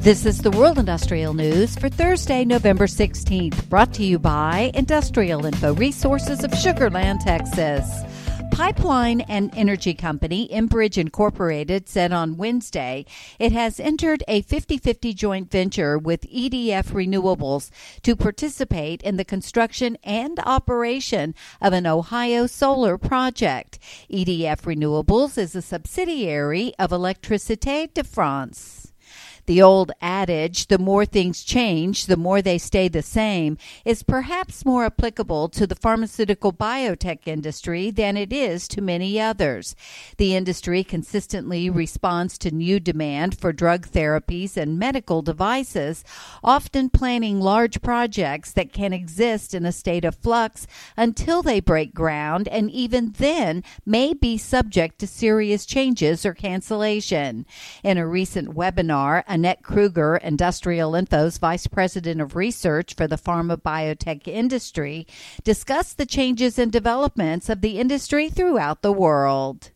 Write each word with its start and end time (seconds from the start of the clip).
This 0.00 0.24
is 0.24 0.38
the 0.40 0.50
World 0.50 0.78
Industrial 0.78 1.34
News 1.34 1.76
for 1.76 1.90
Thursday, 1.90 2.42
November 2.46 2.86
16th, 2.86 3.68
brought 3.68 3.92
to 3.92 4.02
you 4.02 4.18
by 4.18 4.70
Industrial 4.72 5.44
Info 5.44 5.74
Resources 5.74 6.42
of 6.42 6.54
Sugar 6.54 6.88
Land, 6.88 7.20
Texas. 7.20 7.86
Pipeline 8.50 9.20
and 9.20 9.54
energy 9.54 9.92
company 9.92 10.48
Enbridge 10.48 10.96
Incorporated 10.96 11.86
said 11.86 12.12
on 12.12 12.38
Wednesday 12.38 13.04
it 13.38 13.52
has 13.52 13.78
entered 13.78 14.24
a 14.26 14.40
50 14.40 14.78
50 14.78 15.12
joint 15.12 15.50
venture 15.50 15.98
with 15.98 16.22
EDF 16.22 16.92
Renewables 16.92 17.68
to 18.02 18.16
participate 18.16 19.02
in 19.02 19.18
the 19.18 19.24
construction 19.24 19.98
and 20.02 20.40
operation 20.40 21.34
of 21.60 21.74
an 21.74 21.86
Ohio 21.86 22.46
solar 22.46 22.96
project. 22.96 23.78
EDF 24.10 24.62
Renewables 24.62 25.36
is 25.36 25.54
a 25.54 25.60
subsidiary 25.60 26.72
of 26.78 26.88
Electricité 26.88 27.92
de 27.92 28.02
France. 28.02 28.89
The 29.50 29.62
old 29.62 29.90
adage, 30.00 30.68
the 30.68 30.78
more 30.78 31.04
things 31.04 31.42
change, 31.42 32.06
the 32.06 32.16
more 32.16 32.40
they 32.40 32.56
stay 32.56 32.86
the 32.86 33.02
same, 33.02 33.58
is 33.84 34.04
perhaps 34.04 34.64
more 34.64 34.84
applicable 34.84 35.48
to 35.48 35.66
the 35.66 35.74
pharmaceutical 35.74 36.52
biotech 36.52 37.26
industry 37.26 37.90
than 37.90 38.16
it 38.16 38.32
is 38.32 38.68
to 38.68 38.80
many 38.80 39.20
others. 39.20 39.74
The 40.18 40.36
industry 40.36 40.84
consistently 40.84 41.68
responds 41.68 42.38
to 42.38 42.52
new 42.52 42.78
demand 42.78 43.36
for 43.36 43.52
drug 43.52 43.88
therapies 43.88 44.56
and 44.56 44.78
medical 44.78 45.20
devices, 45.20 46.04
often 46.44 46.88
planning 46.88 47.40
large 47.40 47.82
projects 47.82 48.52
that 48.52 48.72
can 48.72 48.92
exist 48.92 49.52
in 49.52 49.66
a 49.66 49.72
state 49.72 50.04
of 50.04 50.14
flux 50.14 50.68
until 50.96 51.42
they 51.42 51.58
break 51.58 51.92
ground 51.92 52.46
and 52.46 52.70
even 52.70 53.14
then 53.18 53.64
may 53.84 54.14
be 54.14 54.38
subject 54.38 55.00
to 55.00 55.08
serious 55.08 55.66
changes 55.66 56.24
or 56.24 56.34
cancellation. 56.34 57.44
In 57.82 57.98
a 57.98 58.06
recent 58.06 58.54
webinar, 58.54 59.24
Annette 59.40 59.62
Kruger, 59.62 60.18
Industrial 60.18 60.94
Info's 60.94 61.38
Vice 61.38 61.66
President 61.66 62.20
of 62.20 62.36
Research 62.36 62.92
for 62.92 63.06
the 63.06 63.16
pharma 63.16 63.56
biotech 63.56 64.28
industry, 64.28 65.06
discussed 65.44 65.96
the 65.96 66.04
changes 66.04 66.58
and 66.58 66.70
developments 66.70 67.48
of 67.48 67.62
the 67.62 67.78
industry 67.78 68.28
throughout 68.28 68.82
the 68.82 68.92
world. 68.92 69.70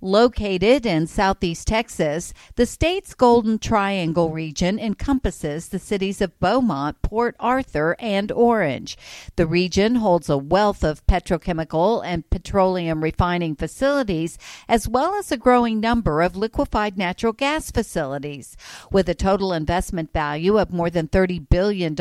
Located 0.00 0.86
in 0.86 1.08
southeast 1.08 1.66
Texas, 1.66 2.32
the 2.54 2.66
state's 2.66 3.14
Golden 3.14 3.58
Triangle 3.58 4.30
region 4.30 4.78
encompasses 4.78 5.70
the 5.70 5.80
cities 5.80 6.20
of 6.20 6.38
Beaumont, 6.38 7.02
Port 7.02 7.34
Arthur, 7.40 7.96
and 7.98 8.30
Orange. 8.30 8.96
The 9.34 9.44
region 9.44 9.96
holds 9.96 10.28
a 10.28 10.38
wealth 10.38 10.84
of 10.84 11.04
petrochemical 11.08 12.00
and 12.04 12.30
petroleum 12.30 13.02
refining 13.02 13.56
facilities, 13.56 14.38
as 14.68 14.88
well 14.88 15.16
as 15.16 15.32
a 15.32 15.36
growing 15.36 15.80
number 15.80 16.22
of 16.22 16.36
liquefied 16.36 16.96
natural 16.96 17.32
gas 17.32 17.72
facilities. 17.72 18.56
With 18.92 19.08
a 19.08 19.16
total 19.16 19.52
investment 19.52 20.12
value 20.12 20.58
of 20.58 20.72
more 20.72 20.90
than 20.90 21.08
$30 21.08 21.48
billion, 21.48 21.96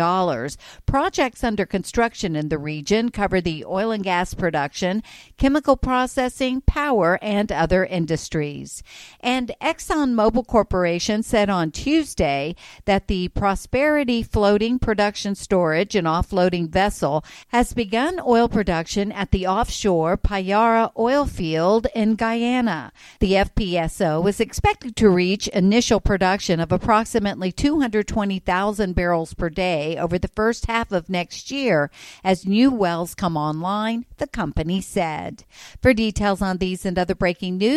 projects 0.85 1.43
under 1.43 1.65
construction 1.65 2.35
in 2.35 2.49
the 2.49 2.59
region 2.59 3.09
cover 3.09 3.41
the 3.41 3.65
oil 3.65 3.89
and 3.89 4.03
gas 4.03 4.35
production, 4.35 5.01
chemical 5.37 5.75
processing, 5.75 6.61
power, 6.61 7.17
and 7.23 7.51
other 7.51 7.86
industries. 7.89 8.83
And 9.19 9.52
ExxonMobil 9.61 10.47
Corporation 10.47 11.23
said 11.23 11.49
on 11.49 11.71
Tuesday 11.71 12.55
that 12.85 13.07
the 13.07 13.30
Prosperity 13.30 14.23
floating 14.23 14.80
production 14.80 15.35
storage 15.35 15.95
and 15.95 16.08
offloading 16.08 16.69
vessel 16.69 17.23
has 17.49 17.73
begun 17.73 18.19
oil 18.25 18.49
production 18.49 19.11
at 19.11 19.31
the 19.31 19.47
offshore 19.47 20.17
Payara 20.17 20.91
oil 20.97 21.25
field 21.25 21.88
in 21.95 22.15
Guyana. 22.15 22.91
The 23.19 23.33
FPSO 23.33 24.27
is 24.27 24.39
expected 24.39 24.95
to 24.98 25.09
reach 25.09 25.48
initial 25.49 25.99
production 25.99 26.59
of 26.59 26.71
approximately 26.71 27.52
220,000 27.52 28.93
barrels 28.93 29.33
per 29.33 29.49
day 29.49 29.98
over 29.98 30.17
the 30.17 30.27
first 30.30 30.65
half 30.65 30.92
of 30.92 31.09
next 31.09 31.52
year 31.52 31.89
as 32.23 32.45
new 32.45 32.71
wells 32.71 33.15
come 33.15 33.37
online, 33.37 34.05
the 34.17 34.27
company 34.27 34.81
said. 34.81 35.43
For 35.81 35.93
details 35.93 36.42
on 36.42 36.58
these 36.58 36.86
and 36.86 36.98
other 36.98 37.15
breaking 37.15 37.58
news, 37.58 37.77